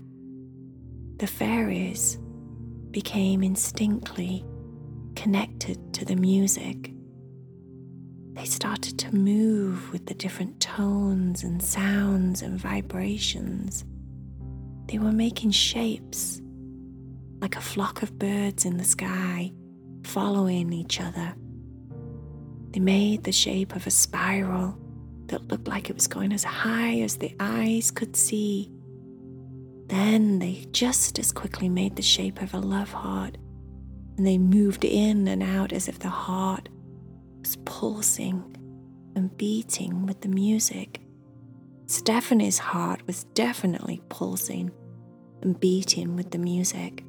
the 1.17 1.27
fairies 1.27 2.19
became 2.91 3.43
instinctively 3.43 4.45
connected 5.15 5.95
to 5.95 6.05
the 6.05 6.15
music. 6.15 6.93
They 8.35 8.45
started 8.45 8.99
to 8.99 9.17
move 9.17 9.91
with 9.93 10.05
the 10.05 10.13
different 10.13 10.61
tones 10.61 11.43
and 11.43 11.63
sounds 11.63 12.43
and 12.43 12.61
vibrations. 12.61 13.87
They 14.89 14.99
were 14.99 15.11
making 15.11 15.53
shapes 15.53 16.43
like 17.41 17.57
a 17.57 17.63
flock 17.63 18.03
of 18.03 18.19
birds 18.19 18.67
in 18.67 18.77
the 18.77 18.85
sky, 18.85 19.55
following 20.05 20.71
each 20.75 21.01
other. 21.01 21.35
They 22.77 22.81
made 22.81 23.25
the 23.25 23.33
shape 23.33 23.75
of 23.75 23.87
a 23.87 23.91
spiral 23.91 24.77
that 25.29 25.49
looked 25.49 25.67
like 25.67 25.89
it 25.89 25.95
was 25.95 26.07
going 26.07 26.31
as 26.31 26.45
high 26.45 27.01
as 27.01 27.17
the 27.17 27.35
eyes 27.41 27.91
could 27.91 28.15
see. 28.15 28.71
Then 29.87 30.41
they 30.41 30.67
just 30.73 31.19
as 31.19 31.33
quickly 31.33 31.71
made 31.71 31.97
the 31.97 32.03
shape 32.03 32.43
of 32.43 32.53
a 32.53 32.59
love 32.59 32.93
heart, 32.93 33.39
and 34.19 34.27
they 34.27 34.37
moved 34.37 34.85
in 34.85 35.27
and 35.27 35.43
out 35.43 35.73
as 35.73 35.89
if 35.89 36.01
the 36.01 36.11
heart 36.11 36.69
was 37.41 37.57
pulsing 37.65 38.45
and 39.15 39.35
beating 39.39 40.05
with 40.05 40.21
the 40.21 40.29
music. 40.29 41.01
Stephany's 41.87 42.59
heart 42.59 43.07
was 43.07 43.25
definitely 43.33 44.03
pulsing 44.11 44.71
and 45.41 45.59
beating 45.59 46.15
with 46.15 46.31
the 46.31 46.39
music. 46.39 47.05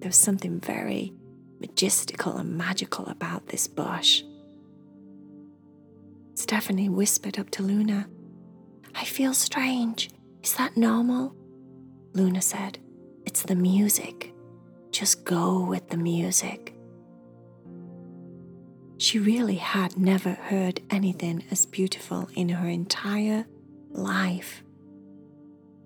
There 0.00 0.10
was 0.10 0.16
something 0.16 0.60
very 0.60 1.14
majestical 1.60 2.36
and 2.36 2.58
magical 2.58 3.06
about 3.06 3.46
this 3.46 3.66
bush. 3.66 4.22
Stephany 6.36 6.90
whispered 6.90 7.38
up 7.38 7.48
to 7.50 7.62
Luna, 7.62 8.06
I 8.94 9.04
feel 9.04 9.32
strange. 9.32 10.10
Is 10.42 10.54
that 10.54 10.76
normal? 10.76 11.34
Luna 12.12 12.42
said, 12.42 12.78
It's 13.24 13.42
the 13.42 13.54
music. 13.54 14.34
Just 14.90 15.24
go 15.24 15.64
with 15.64 15.88
the 15.88 15.96
music. 15.96 16.74
She 18.98 19.18
really 19.18 19.56
had 19.56 19.98
never 19.98 20.30
heard 20.30 20.80
anything 20.90 21.44
as 21.50 21.64
beautiful 21.64 22.28
in 22.34 22.50
her 22.50 22.68
entire 22.68 23.46
life. 23.90 24.62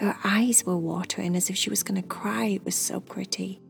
Her 0.00 0.16
eyes 0.24 0.66
were 0.66 0.76
watering 0.76 1.36
as 1.36 1.48
if 1.48 1.56
she 1.56 1.70
was 1.70 1.84
going 1.84 2.00
to 2.00 2.08
cry, 2.08 2.46
it 2.46 2.64
was 2.64 2.74
so 2.74 2.98
pretty. 2.98 3.60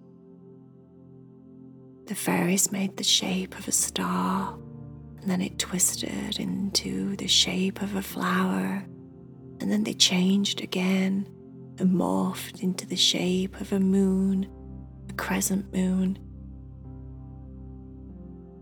The 2.07 2.15
fairies 2.15 2.73
made 2.73 2.97
the 2.97 3.05
shape 3.05 3.59
of 3.59 3.69
a 3.69 3.73
star, 3.73 4.59
then 5.27 5.41
it 5.41 5.59
twisted 5.59 6.39
into 6.39 7.17
the 7.17 7.27
shape 7.27 7.83
of 7.83 7.95
a 7.95 8.03
flower, 8.03 8.85
and 9.61 9.71
then 9.71 9.85
they 9.85 9.95
changed 9.95 10.63
again 10.63 11.29
and 11.79 11.91
morphed 11.91 12.63
into 12.63 12.87
the 12.87 12.97
shape 12.97 13.61
of 13.61 13.73
a 13.73 13.81
moon, 13.81 14.49
a 15.09 15.13
crescent 15.15 15.73
moon 15.73 16.19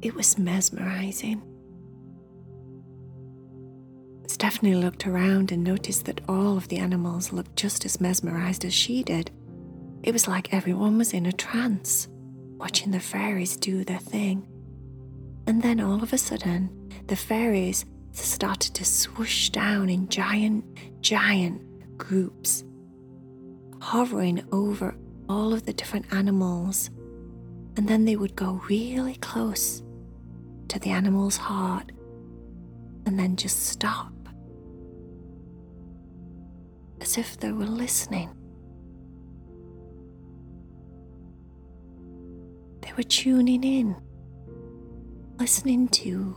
it 0.02 0.14
was 0.14 0.38
mesmerizing. 0.38 1.42
Stephany 4.26 4.80
looked 4.80 5.06
around 5.06 5.50
and 5.50 5.64
noticed 5.64 6.04
that 6.04 6.20
all 6.28 6.56
of 6.56 6.68
the 6.68 6.78
animals 6.78 7.32
looked 7.32 7.56
just 7.56 7.84
as 7.84 8.00
mesmerized 8.00 8.64
as 8.64 8.74
she 8.74 9.02
did. 9.02 9.30
It 10.02 10.12
was 10.12 10.28
like 10.28 10.52
everyone 10.52 10.98
was 10.98 11.12
in 11.12 11.26
a 11.26 11.32
trance, 11.32 12.08
watching 12.56 12.92
the 12.92 13.00
fairies 13.00 13.56
do 13.56 13.84
their 13.84 13.98
thing. 13.98 14.46
And 15.48 15.62
then 15.62 15.80
all 15.80 16.02
of 16.02 16.12
a 16.12 16.18
sudden, 16.18 16.68
the 17.06 17.16
fairies 17.16 17.86
started 18.12 18.74
to 18.74 18.84
swoosh 18.84 19.48
down 19.48 19.88
in 19.88 20.06
giant, 20.10 20.62
giant 21.00 21.96
groups, 21.96 22.64
hovering 23.80 24.44
over 24.52 24.94
all 25.26 25.54
of 25.54 25.64
the 25.64 25.72
different 25.72 26.12
animals. 26.12 26.90
And 27.78 27.88
then 27.88 28.04
they 28.04 28.14
would 28.14 28.36
go 28.36 28.60
really 28.68 29.14
close 29.14 29.82
to 30.68 30.78
the 30.78 30.90
animal's 30.90 31.38
heart 31.38 31.92
and 33.06 33.18
then 33.18 33.34
just 33.34 33.68
stop, 33.68 34.12
as 37.00 37.16
if 37.16 37.40
they 37.40 37.52
were 37.52 37.64
listening. 37.64 38.28
They 42.82 42.92
were 42.98 43.02
tuning 43.02 43.64
in, 43.64 43.96
listening 45.38 45.86
to 45.88 46.36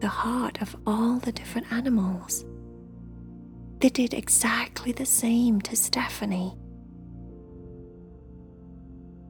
the 0.00 0.08
heart 0.08 0.60
of 0.60 0.76
all 0.86 1.18
the 1.18 1.32
different 1.32 1.72
animals. 1.72 2.44
They 3.80 3.88
did 3.88 4.12
exactly 4.12 4.92
the 4.92 5.06
same 5.06 5.60
to 5.62 5.72
Stephany. 5.72 6.56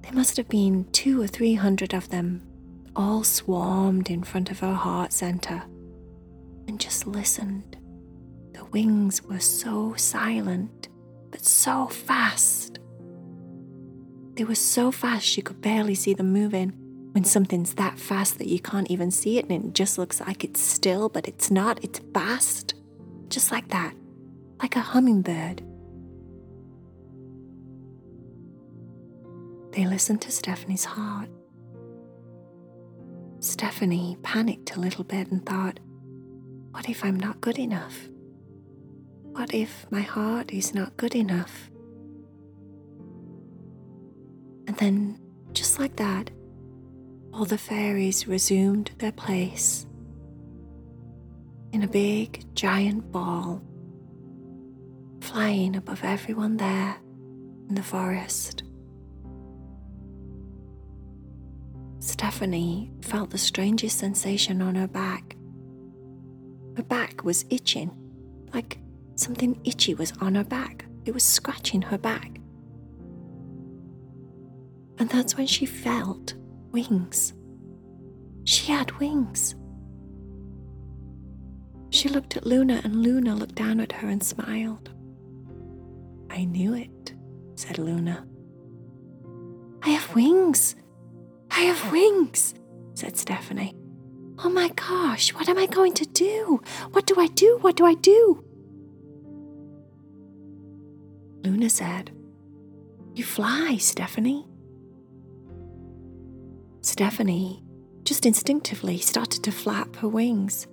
There 0.02 0.12
must 0.12 0.36
have 0.36 0.48
been 0.48 0.86
two 0.90 1.22
or 1.22 1.28
three 1.28 1.54
hundred 1.54 1.94
of 1.94 2.08
them 2.08 2.42
all 2.96 3.22
swarmed 3.22 4.10
in 4.10 4.24
front 4.24 4.50
of 4.50 4.58
her 4.58 4.74
heart 4.74 5.12
center 5.12 5.62
and 6.66 6.80
just 6.80 7.06
listened. 7.06 7.76
The 8.52 8.64
wings 8.66 9.22
were 9.22 9.38
so 9.38 9.94
silent, 9.94 10.88
but 11.30 11.44
so 11.44 11.86
fast. 11.86 12.80
They 14.34 14.42
were 14.42 14.56
so 14.56 14.90
fast 14.90 15.26
she 15.26 15.42
could 15.42 15.60
barely 15.60 15.94
see 15.94 16.14
them 16.14 16.32
moving. 16.32 16.79
When 17.12 17.24
something's 17.24 17.74
that 17.74 17.98
fast 17.98 18.38
that 18.38 18.46
you 18.46 18.60
can't 18.60 18.90
even 18.90 19.10
see 19.10 19.38
it 19.38 19.48
and 19.48 19.64
it 19.66 19.74
just 19.74 19.98
looks 19.98 20.20
like 20.20 20.44
it's 20.44 20.60
still, 20.60 21.08
but 21.08 21.26
it's 21.26 21.50
not, 21.50 21.82
it's 21.82 22.00
fast. 22.14 22.74
Just 23.28 23.50
like 23.50 23.68
that, 23.68 23.94
like 24.60 24.76
a 24.76 24.80
hummingbird. 24.80 25.62
They 29.72 29.86
listened 29.86 30.20
to 30.22 30.30
Stephany's 30.30 30.84
heart 30.84 31.28
Stephany 33.40 34.20
panicked 34.22 34.76
a 34.76 34.80
little 34.80 35.04
bit 35.04 35.30
and 35.30 35.44
thought, 35.44 35.80
What 36.72 36.90
if 36.90 37.02
I'm 37.02 37.18
not 37.18 37.40
good 37.40 37.58
enough? 37.58 38.08
What 39.32 39.54
if 39.54 39.86
my 39.90 40.02
heart 40.02 40.52
is 40.52 40.74
not 40.74 40.96
good 40.98 41.14
enough? 41.14 41.70
And 44.66 44.76
then, 44.76 45.18
just 45.54 45.78
like 45.78 45.96
that, 45.96 46.30
all 47.32 47.44
the 47.44 47.58
fairies 47.58 48.26
resumed 48.26 48.90
their 48.98 49.12
place 49.12 49.86
in 51.72 51.82
a 51.82 51.88
big, 51.88 52.44
giant 52.54 53.12
ball, 53.12 53.62
flying 55.20 55.76
above 55.76 56.02
everyone 56.02 56.56
there 56.56 56.96
in 57.68 57.74
the 57.74 57.82
forest. 57.82 58.64
Stephany 62.00 62.90
felt 63.04 63.30
the 63.30 63.38
strangest 63.38 63.98
sensation 63.98 64.60
on 64.62 64.74
her 64.74 64.88
back. 64.88 65.36
Her 66.76 66.82
back 66.82 67.24
was 67.24 67.44
itching, 67.50 67.90
like 68.52 68.78
something 69.14 69.60
itchy 69.64 69.94
was 69.94 70.12
on 70.20 70.34
her 70.34 70.44
back. 70.44 70.86
It 71.04 71.14
was 71.14 71.22
scratching 71.22 71.82
her 71.82 71.98
back. 71.98 72.40
And 74.98 75.08
that's 75.08 75.36
when 75.36 75.46
she 75.46 75.66
felt 75.66 76.34
wings. 76.72 77.34
She 78.44 78.72
had 78.72 78.90
wings. 78.98 79.54
She 81.90 82.08
looked 82.08 82.36
at 82.36 82.46
Luna, 82.46 82.80
and 82.84 83.02
Luna 83.02 83.34
looked 83.34 83.56
down 83.56 83.80
at 83.80 83.92
her 83.92 84.08
and 84.08 84.22
smiled. 84.22 84.90
I 86.30 86.44
knew 86.44 86.74
it, 86.74 87.14
said 87.56 87.78
Luna. 87.78 88.26
I 89.82 89.90
have 89.90 90.14
wings, 90.14 90.76
I 91.50 91.60
have 91.62 91.90
wings, 91.90 92.54
said 92.94 93.14
Stephany. 93.14 93.74
Oh 94.38 94.48
my 94.48 94.68
gosh, 94.68 95.34
what 95.34 95.48
am 95.48 95.58
I 95.58 95.66
going 95.66 95.92
to 95.94 96.06
do? 96.06 96.62
What 96.92 97.06
do 97.06 97.16
I 97.18 97.26
do? 97.26 97.58
What 97.60 97.76
do 97.76 97.84
I 97.84 97.94
do? 97.94 98.44
Luna 101.44 101.70
said, 101.70 102.10
You 103.14 103.24
fly, 103.24 103.76
Stephany. 103.78 104.46
Stephany 106.82 107.62
just 108.04 108.26
instinctively 108.26 108.98
started 108.98 109.42
to 109.44 109.52
flap 109.52 109.96
her 109.96 110.08
wings. 110.08 110.66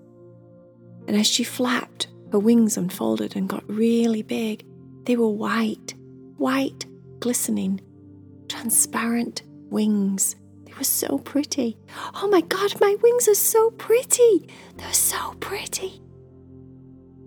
And 1.08 1.16
as 1.16 1.28
she 1.28 1.44
flapped, 1.44 2.08
her 2.32 2.40
wings 2.40 2.78
unfolded 2.78 3.36
and 3.36 3.48
got 3.48 3.64
really 3.70 4.22
big. 4.22 4.66
They 5.06 5.16
were 5.16 5.30
white, 5.30 5.94
white, 6.38 6.86
glistening, 7.20 7.82
transparent 8.50 9.44
wings 9.70 10.36
They 10.66 10.74
were 10.74 10.84
so 10.84 11.18
pretty. 11.20 11.78
Oh 12.16 12.28
my 12.28 12.42
god, 12.42 12.80
my 12.82 12.96
wings 13.02 13.28
are 13.28 13.36
so 13.36 13.72
pretty. 13.72 14.50
They're 14.76 14.94
so 14.94 15.34
pretty. 15.40 16.02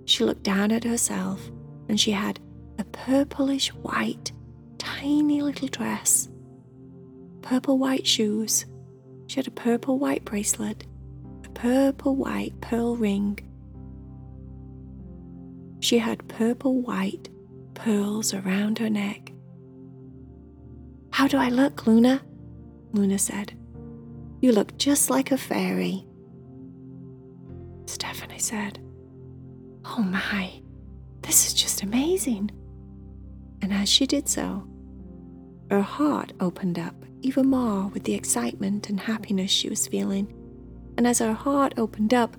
She 0.04 0.24
looked 0.24 0.42
down 0.42 0.72
at 0.72 0.84
herself 0.84 1.50
and 1.88 1.98
she 1.98 2.10
had 2.10 2.38
a 2.78 2.84
purplish 2.84 3.68
white, 3.74 4.32
tiny 4.78 5.40
little 5.40 5.68
dress, 5.68 6.28
purple 7.42 7.78
white 7.78 8.06
shoes. 8.06 8.66
She 9.30 9.36
had 9.36 9.46
a 9.46 9.52
purple 9.52 9.96
white 9.96 10.24
bracelet, 10.24 10.88
a 11.44 11.48
purple 11.50 12.16
white 12.16 12.60
pearl 12.60 12.96
ring. 12.96 13.38
She 15.78 15.98
had 15.98 16.26
purple 16.26 16.82
white 16.82 17.28
pearls 17.74 18.34
around 18.34 18.80
her 18.80 18.90
neck. 18.90 19.30
How 21.12 21.28
do 21.28 21.36
I 21.36 21.48
look, 21.48 21.86
Luna? 21.86 22.20
Luna 22.92 23.20
said. 23.20 23.56
You 24.40 24.50
look 24.50 24.76
just 24.78 25.10
like 25.10 25.30
a 25.30 25.38
fairy. 25.38 26.04
Stephany 27.84 28.40
said, 28.40 28.80
Oh 29.84 30.02
my, 30.02 30.60
this 31.22 31.46
is 31.46 31.54
just 31.54 31.84
amazing. 31.84 32.50
And 33.62 33.72
as 33.72 33.88
she 33.88 34.08
did 34.08 34.28
so, 34.28 34.66
her 35.70 35.82
heart 35.82 36.32
opened 36.40 36.80
up 36.80 37.04
even 37.22 37.48
more 37.48 37.88
with 37.88 38.04
the 38.04 38.14
excitement 38.14 38.88
and 38.88 39.00
happiness 39.00 39.50
she 39.50 39.68
was 39.68 39.86
feeling. 39.86 40.32
And 40.96 41.06
as 41.06 41.18
her 41.18 41.34
heart 41.34 41.74
opened 41.76 42.14
up 42.14 42.36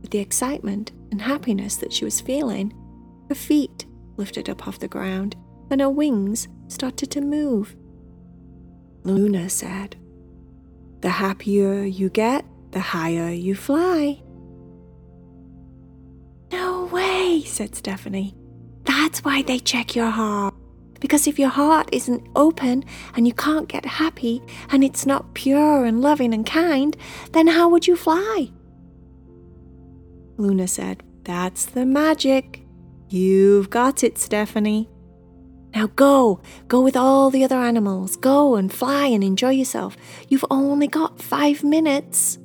with 0.00 0.10
the 0.10 0.18
excitement 0.18 0.92
and 1.10 1.20
happiness 1.20 1.76
that 1.76 1.92
she 1.92 2.04
was 2.04 2.20
feeling, 2.20 2.74
her 3.28 3.34
feet 3.34 3.86
lifted 4.16 4.48
up 4.48 4.66
off 4.66 4.78
the 4.78 4.88
ground 4.88 5.36
and 5.70 5.80
her 5.80 5.90
wings 5.90 6.48
started 6.68 7.10
to 7.10 7.20
move 7.20 7.76
Luna 9.04 9.48
said. 9.48 9.96
The 11.00 11.08
happier 11.08 11.84
you 11.84 12.10
get, 12.10 12.44
the 12.72 12.80
higher 12.80 13.30
you 13.30 13.54
fly. 13.54 14.20
No 16.52 16.86
way! 16.86 17.42
said 17.46 17.72
Stephany. 17.72 18.34
That's 18.84 19.24
why 19.24 19.42
they 19.42 19.58
check 19.58 19.94
your 19.94 20.10
heart. 20.10 20.54
Because 21.00 21.26
if 21.26 21.38
your 21.38 21.48
heart 21.48 21.88
isn't 21.92 22.26
open 22.34 22.84
and 23.14 23.26
you 23.26 23.32
can't 23.32 23.68
get 23.68 23.84
happy 23.84 24.42
and 24.70 24.82
it's 24.82 25.06
not 25.06 25.34
pure 25.34 25.84
and 25.84 26.00
loving 26.00 26.34
and 26.34 26.44
kind, 26.44 26.96
then 27.32 27.46
how 27.46 27.68
would 27.68 27.86
you 27.86 27.96
fly? 27.96 28.50
Luna 30.36 30.68
said, 30.68 31.02
That's 31.24 31.66
the 31.66 31.86
magic. 31.86 32.64
You've 33.08 33.70
got 33.70 34.04
it, 34.04 34.16
Stephany. 34.16 34.88
Now 35.74 35.88
go, 35.88 36.40
go 36.66 36.80
with 36.80 36.96
all 36.96 37.30
the 37.30 37.44
other 37.44 37.56
animals. 37.56 38.16
Go 38.16 38.56
and 38.56 38.72
fly 38.72 39.06
and 39.06 39.22
enjoy 39.22 39.50
yourself. 39.50 39.96
You've 40.28 40.44
only 40.50 40.88
got 40.88 41.20
five 41.20 41.62
minutes. 41.62 42.38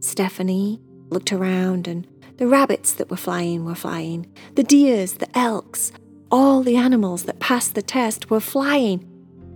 Stephany 0.00 0.80
looked 1.10 1.32
around 1.32 1.86
and 1.86 2.06
the 2.38 2.46
rabbits 2.46 2.94
that 2.94 3.10
were 3.10 3.16
flying 3.16 3.64
were 3.64 3.74
flying. 3.74 4.26
The 4.54 4.64
deers, 4.64 5.14
the 5.14 5.38
elks, 5.38 5.92
all 6.32 6.62
the 6.62 6.76
animals 6.76 7.24
that 7.24 7.38
passed 7.38 7.74
the 7.74 7.82
test 7.82 8.30
were 8.30 8.40
flying. 8.40 9.06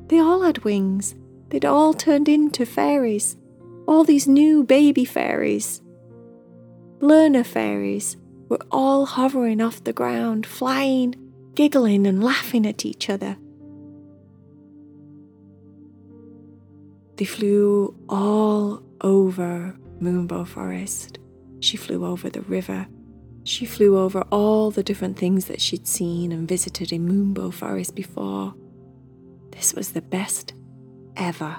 They 0.08 0.20
all 0.20 0.42
had 0.42 0.62
wings. 0.62 1.14
They'd 1.48 1.64
all 1.64 1.94
turned 1.94 2.28
into 2.28 2.66
fairies. 2.66 3.36
All 3.88 4.04
these 4.04 4.28
new 4.28 4.62
baby 4.62 5.06
fairies. 5.06 5.80
Learner 7.00 7.44
fairies 7.44 8.18
were 8.48 8.60
all 8.70 9.06
hovering 9.06 9.62
off 9.62 9.82
the 9.82 9.92
ground, 9.92 10.46
flying, 10.46 11.14
giggling, 11.54 12.06
and 12.06 12.22
laughing 12.22 12.66
at 12.66 12.84
each 12.84 13.08
other. 13.08 13.38
They 17.16 17.24
flew 17.24 17.96
all 18.08 18.82
over 19.00 19.74
Moonbow 20.00 20.46
Forest. 20.46 21.18
She 21.60 21.78
flew 21.78 22.04
over 22.04 22.28
the 22.28 22.42
river. 22.42 22.86
She 23.46 23.64
flew 23.64 23.96
over 23.96 24.22
all 24.32 24.72
the 24.72 24.82
different 24.82 25.16
things 25.16 25.44
that 25.44 25.60
she'd 25.60 25.86
seen 25.86 26.32
and 26.32 26.48
visited 26.48 26.92
in 26.92 27.06
Moonbow 27.06 27.54
Forest 27.54 27.94
before. 27.94 28.52
This 29.52 29.72
was 29.72 29.92
the 29.92 30.02
best 30.02 30.52
ever. 31.16 31.56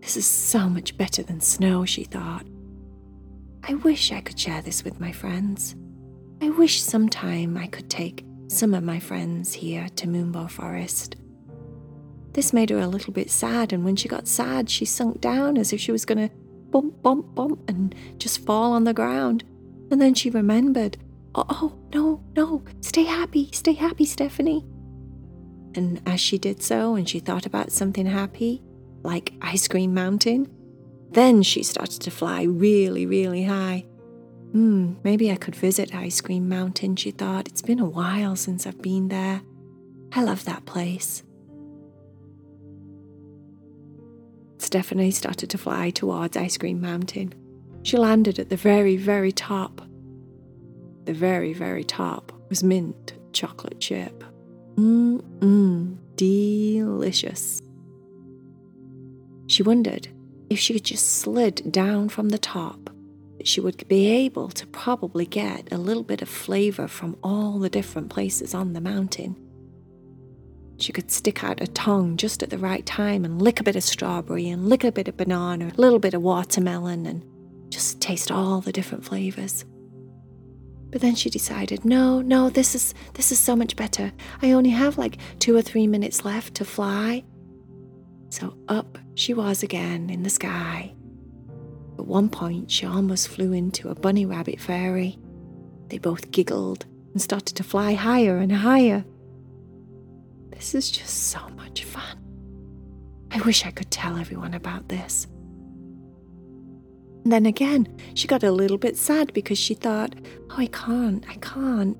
This 0.00 0.16
is 0.16 0.26
so 0.26 0.68
much 0.68 0.96
better 0.96 1.24
than 1.24 1.40
snow, 1.40 1.84
she 1.84 2.04
thought. 2.04 2.46
I 3.64 3.74
wish 3.74 4.12
I 4.12 4.20
could 4.20 4.38
share 4.38 4.62
this 4.62 4.84
with 4.84 5.00
my 5.00 5.10
friends. 5.10 5.74
I 6.40 6.50
wish 6.50 6.80
sometime 6.80 7.56
I 7.56 7.66
could 7.66 7.90
take 7.90 8.24
some 8.46 8.72
of 8.72 8.84
my 8.84 9.00
friends 9.00 9.52
here 9.52 9.88
to 9.96 10.06
Moonbow 10.06 10.48
Forest. 10.48 11.16
This 12.32 12.52
made 12.52 12.70
her 12.70 12.78
a 12.78 12.86
little 12.86 13.12
bit 13.12 13.28
sad, 13.28 13.72
and 13.72 13.84
when 13.84 13.96
she 13.96 14.06
got 14.06 14.28
sad, 14.28 14.70
she 14.70 14.84
sunk 14.84 15.20
down 15.20 15.58
as 15.58 15.72
if 15.72 15.80
she 15.80 15.90
was 15.90 16.04
going 16.04 16.28
to 16.28 16.34
bump, 16.70 17.02
bump, 17.02 17.34
bump, 17.34 17.68
and 17.68 17.92
just 18.18 18.46
fall 18.46 18.72
on 18.72 18.84
the 18.84 18.94
ground. 18.94 19.42
And 19.90 20.00
then 20.00 20.14
she 20.14 20.30
remembered, 20.30 20.96
oh, 21.34 21.44
oh, 21.48 21.78
no, 21.92 22.22
no, 22.36 22.64
stay 22.80 23.04
happy, 23.04 23.50
stay 23.52 23.72
happy, 23.72 24.04
Stephany. 24.04 24.64
And 25.76 26.00
as 26.06 26.20
she 26.20 26.38
did 26.38 26.62
so, 26.62 26.94
and 26.94 27.08
she 27.08 27.18
thought 27.18 27.46
about 27.46 27.72
something 27.72 28.06
happy, 28.06 28.62
like 29.02 29.34
Ice 29.42 29.66
Cream 29.68 29.92
Mountain, 29.92 30.48
then 31.10 31.42
she 31.42 31.62
started 31.62 32.00
to 32.02 32.10
fly 32.10 32.42
really, 32.42 33.06
really 33.06 33.44
high. 33.44 33.84
Hmm, 34.52 34.94
maybe 35.02 35.32
I 35.32 35.36
could 35.36 35.56
visit 35.56 35.94
Ice 35.94 36.20
Cream 36.20 36.48
Mountain, 36.48 36.96
she 36.96 37.10
thought. 37.10 37.48
It's 37.48 37.62
been 37.62 37.80
a 37.80 37.84
while 37.84 38.36
since 38.36 38.66
I've 38.66 38.80
been 38.80 39.08
there. 39.08 39.42
I 40.12 40.22
love 40.22 40.44
that 40.44 40.64
place. 40.64 41.24
Stephany 44.58 45.12
started 45.12 45.50
to 45.50 45.58
fly 45.58 45.90
towards 45.90 46.36
Ice 46.36 46.56
Cream 46.56 46.80
Mountain. 46.80 47.34
She 47.82 47.96
landed 47.96 48.38
at 48.38 48.48
the 48.48 48.56
very, 48.56 48.96
very 48.96 49.32
top. 49.32 49.82
The 51.04 51.14
very, 51.14 51.52
very 51.52 51.84
top 51.84 52.32
was 52.48 52.62
mint 52.62 53.14
chocolate 53.32 53.80
chip. 53.80 54.24
Mmm, 54.76 55.96
delicious. 56.16 57.60
She 59.46 59.62
wondered 59.62 60.08
if 60.50 60.58
she 60.58 60.74
could 60.74 60.84
just 60.84 61.18
slid 61.18 61.70
down 61.70 62.08
from 62.08 62.30
the 62.30 62.38
top, 62.38 62.90
she 63.42 63.60
would 63.60 63.86
be 63.88 64.06
able 64.06 64.48
to 64.48 64.66
probably 64.68 65.26
get 65.26 65.70
a 65.70 65.78
little 65.78 66.02
bit 66.02 66.22
of 66.22 66.28
flavor 66.28 66.88
from 66.88 67.16
all 67.22 67.58
the 67.58 67.68
different 67.68 68.08
places 68.08 68.54
on 68.54 68.72
the 68.72 68.80
mountain. 68.80 69.36
She 70.78 70.92
could 70.92 71.10
stick 71.10 71.44
out 71.44 71.60
a 71.60 71.66
tongue 71.66 72.16
just 72.16 72.42
at 72.42 72.50
the 72.50 72.58
right 72.58 72.84
time 72.86 73.24
and 73.24 73.40
lick 73.40 73.60
a 73.60 73.64
bit 73.64 73.76
of 73.76 73.84
strawberry 73.84 74.48
and 74.48 74.68
lick 74.68 74.82
a 74.82 74.92
bit 74.92 75.08
of 75.08 75.16
banana, 75.16 75.70
a 75.76 75.80
little 75.80 75.98
bit 75.98 76.14
of 76.14 76.22
watermelon, 76.22 77.06
and 77.06 77.22
just 77.70 78.00
taste 78.00 78.30
all 78.30 78.60
the 78.60 78.72
different 78.72 79.04
flavors. 79.04 79.64
But 80.94 81.00
then 81.00 81.16
she 81.16 81.28
decided, 81.28 81.84
no, 81.84 82.20
no, 82.20 82.50
this 82.50 82.76
is 82.76 82.94
this 83.14 83.32
is 83.32 83.38
so 83.40 83.56
much 83.56 83.74
better. 83.74 84.12
I 84.42 84.52
only 84.52 84.70
have 84.70 84.96
like 84.96 85.18
two 85.40 85.56
or 85.56 85.60
three 85.60 85.88
minutes 85.88 86.24
left 86.24 86.54
to 86.54 86.64
fly. 86.64 87.24
So 88.28 88.56
up 88.68 88.96
she 89.16 89.34
was 89.34 89.64
again 89.64 90.08
in 90.08 90.22
the 90.22 90.30
sky. 90.30 90.94
At 91.98 92.06
one 92.06 92.28
point, 92.28 92.70
she 92.70 92.86
almost 92.86 93.26
flew 93.26 93.52
into 93.52 93.88
a 93.88 93.96
bunny 93.96 94.24
rabbit 94.24 94.60
fairy. 94.60 95.18
They 95.88 95.98
both 95.98 96.30
giggled 96.30 96.86
and 97.12 97.20
started 97.20 97.56
to 97.56 97.64
fly 97.64 97.94
higher 97.94 98.36
and 98.36 98.52
higher. 98.52 99.04
This 100.50 100.76
is 100.76 100.92
just 100.92 101.24
so 101.24 101.40
much 101.56 101.82
fun. 101.82 102.18
I 103.32 103.40
wish 103.40 103.66
I 103.66 103.72
could 103.72 103.90
tell 103.90 104.16
everyone 104.16 104.54
about 104.54 104.88
this. 104.88 105.26
And 107.24 107.32
then 107.32 107.46
again, 107.46 107.88
she 108.14 108.28
got 108.28 108.44
a 108.44 108.52
little 108.52 108.78
bit 108.78 108.96
sad 108.96 109.32
because 109.32 109.58
she 109.58 109.74
thought, 109.74 110.14
oh, 110.50 110.56
I 110.58 110.66
can't, 110.66 111.24
I 111.28 111.34
can't. 111.36 111.96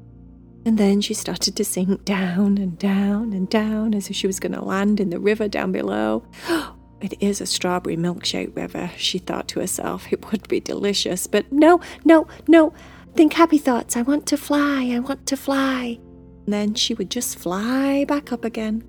And 0.67 0.79
then 0.79 1.01
she 1.01 1.15
started 1.15 1.57
to 1.57 1.65
sink 1.65 2.05
down 2.05 2.59
and 2.59 2.79
down 2.79 3.33
and 3.33 3.49
down 3.49 3.95
as 3.95 4.09
if 4.09 4.17
she 4.17 4.27
was 4.27 4.39
going 4.41 4.53
to 4.53 4.65
land 4.65 5.01
in 5.01 5.11
the 5.11 5.19
river 5.19 5.49
down 5.49 5.73
below. 5.73 6.25
It 7.01 7.21
is 7.21 7.43
a 7.43 7.47
strawberry 7.47 7.99
milkshake 7.99 8.57
river, 8.57 8.91
she 8.97 9.19
thought 9.19 9.47
to 9.49 9.61
herself. 9.61 10.11
It 10.11 10.31
would 10.33 10.49
be 10.49 10.59
delicious, 10.59 11.27
but 11.27 11.53
no, 11.53 11.81
no, 12.03 12.27
no. 12.49 12.73
Think 13.15 13.35
happy 13.35 13.59
thoughts. 13.59 13.95
I 13.95 14.03
want 14.03 14.27
to 14.29 14.39
fly, 14.39 14.91
I 14.91 15.01
want 15.01 15.27
to 15.27 15.37
fly. 15.37 15.99
And 16.47 16.55
then 16.55 16.75
she 16.75 16.95
would 16.95 17.11
just 17.11 17.39
fly 17.39 18.07
back 18.07 18.33
up 18.33 18.43
again. 18.43 18.85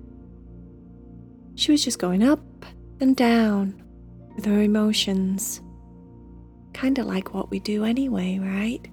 She 1.56 1.72
was 1.72 1.84
just 1.84 1.98
going 1.98 2.22
up 2.22 2.64
and 3.00 3.14
down 3.14 3.82
with 4.34 4.46
her 4.46 4.62
emotions. 4.62 5.60
Kind 6.76 6.98
of 6.98 7.06
like 7.06 7.32
what 7.32 7.50
we 7.50 7.58
do 7.58 7.84
anyway, 7.84 8.38
right? 8.38 8.86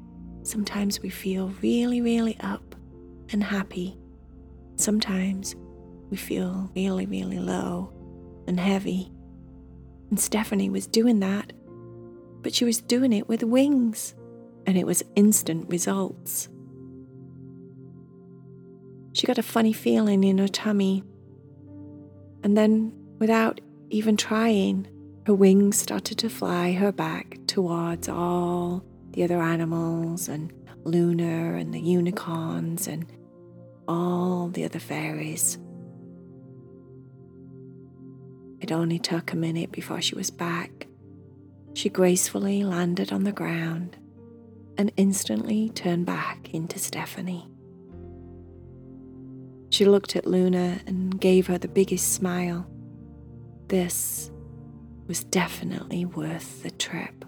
Sometimes 0.44 1.02
we 1.02 1.10
feel 1.10 1.50
really, 1.62 2.00
really 2.00 2.38
up 2.40 2.76
and 3.34 3.44
happy. 3.44 3.98
Sometimes 4.78 5.54
we 6.10 6.16
feel 6.16 6.72
really, 6.78 7.06
really 7.06 7.40
low 7.40 7.92
and 8.48 8.58
heavy. 8.58 9.12
And 10.10 10.18
Stephany 10.18 10.72
was 10.72 10.88
doing 10.88 11.20
that, 11.20 11.52
but 12.42 12.54
she 12.54 12.64
was 12.64 12.80
doing 12.80 13.12
it 13.12 13.28
with 13.28 13.44
wings, 13.44 14.16
and 14.66 14.78
it 14.78 14.88
was 14.88 15.04
instant 15.18 15.68
results. 15.68 16.48
She 19.12 19.28
got 19.28 19.38
a 19.38 19.44
funny 19.44 19.74
feeling 19.74 20.24
in 20.24 20.38
her 20.38 20.48
tummy. 20.48 21.04
And 22.46 22.56
then, 22.56 22.94
without 23.20 23.60
even 23.90 24.16
trying, 24.16 24.88
her 25.26 25.34
wings 25.34 25.78
started 25.78 26.18
to 26.18 26.30
fly 26.30 26.74
her 26.74 26.92
back 26.92 27.38
towards 27.48 28.10
all 28.10 28.84
the 29.12 29.24
other 29.24 29.42
animals 29.42 30.28
and 30.28 30.52
Luna 30.84 31.56
and 31.56 31.74
the 31.74 31.80
unicorns 31.80 32.88
and 32.88 33.06
all 33.88 34.50
the 34.50 34.66
other 34.66 34.80
fairies. 34.80 35.58
It 38.60 38.72
only 38.72 39.00
took 39.00 39.32
a 39.32 39.38
minute 39.38 39.72
before 39.72 40.02
she 40.02 40.16
was 40.16 40.30
back. 40.30 40.88
She 41.74 41.90
gracefully 41.90 42.64
landed 42.64 43.12
on 43.12 43.24
the 43.24 43.32
ground 43.32 43.98
and 44.78 44.92
instantly 44.98 45.70
turned 45.70 46.06
back 46.06 46.54
into 46.54 46.80
Stephany. 46.80 47.48
She 49.70 49.86
looked 49.86 50.16
at 50.16 50.28
Luna 50.28 50.82
and 50.86 51.20
gave 51.20 51.48
her 51.48 51.58
the 51.58 51.68
biggest 51.68 52.14
smile. 52.14 52.68
This 53.68 54.32
was 55.08 55.24
definitely 55.24 56.06
worth 56.06 56.64
the 56.64 56.72
trip. 56.72 57.26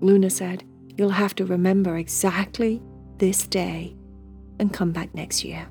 Luna 0.00 0.30
said, 0.30 0.64
You'll 0.96 1.10
have 1.10 1.34
to 1.34 1.44
remember 1.44 1.98
exactly 1.98 2.82
this 3.18 3.46
day 3.46 3.96
and 4.58 4.72
come 4.72 4.92
back 4.92 5.14
next 5.14 5.44
year. 5.44 5.68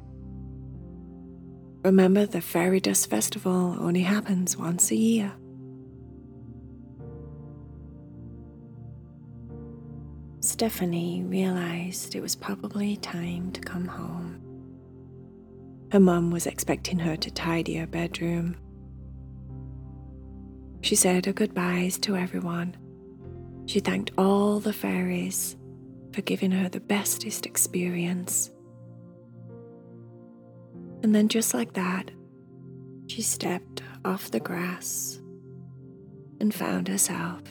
Remember, 1.84 2.26
the 2.26 2.41
Fairy 2.41 2.80
Dust 2.80 3.10
Festival 3.10 3.76
only 3.80 4.02
happens 4.02 4.58
once 4.58 4.91
a 4.91 4.95
year. 4.95 5.32
Stephany 10.39 11.28
realized 11.30 12.15
it 12.15 12.21
was 12.21 12.36
probably 12.36 12.98
time 12.98 13.52
to 13.52 13.62
come 13.62 13.88
home. 13.88 14.41
Her 15.91 16.00
mum 16.00 16.30
was 16.30 16.45
expecting 16.45 17.00
her 17.00 17.15
to 17.17 17.32
tidy 17.32 17.76
her 17.78 17.88
bedroom. 17.88 18.56
She 20.86 20.93
said 20.93 21.26
her 21.26 21.34
goodbyes 21.34 21.98
to 22.02 22.15
everyone. 22.15 22.78
She 23.65 23.80
thanked 23.80 24.12
all 24.19 24.60
the 24.60 24.71
fairies 24.71 25.58
for 26.13 26.21
giving 26.21 26.52
her 26.52 26.69
the 26.69 26.80
bestest 26.80 27.48
experience. 27.48 28.52
And 31.02 31.15
then, 31.15 31.28
just 31.28 31.56
like 31.56 31.74
that, 31.74 32.12
she 33.08 33.24
stepped 33.24 33.82
off 34.06 34.30
the 34.30 34.39
grass 34.39 35.19
and 36.39 36.54
found 36.54 36.88
herself 36.88 37.41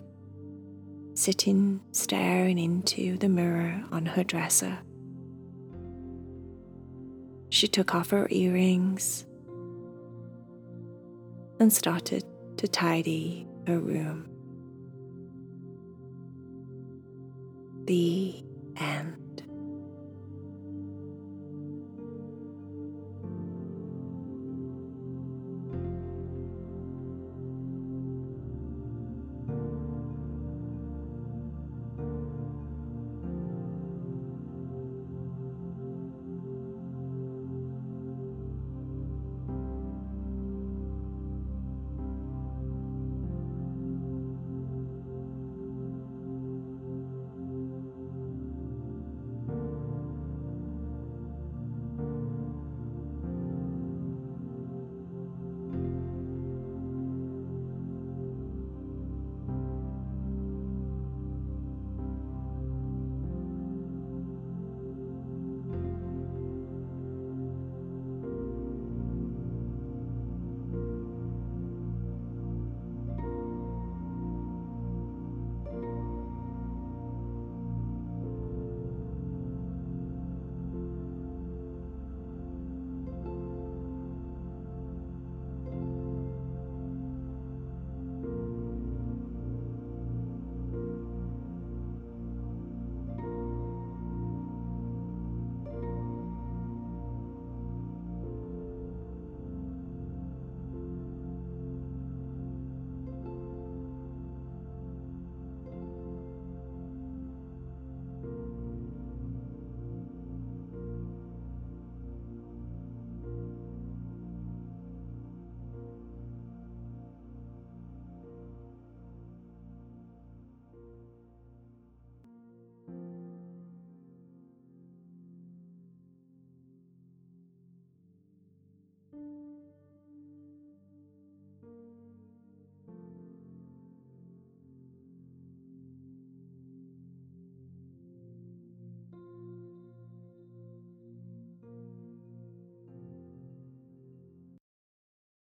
sitting 1.14 1.80
staring 1.90 2.56
into 2.60 3.18
the 3.18 3.28
mirror 3.28 3.82
on 3.90 4.06
her 4.06 4.22
dresser. 4.22 4.78
She 7.48 7.66
took 7.66 7.96
off 7.96 8.10
her 8.10 8.28
earrings 8.30 9.26
and 11.58 11.72
started 11.72 12.24
to 12.64 12.70
tidy 12.70 13.46
her 13.66 13.78
room. 13.78 14.26
The 17.84 18.42
end. 18.78 19.23